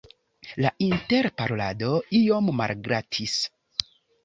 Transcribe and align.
La 0.63 0.71
interparolado 0.85 1.91
iom 2.21 2.51
malglatis. 2.63 3.39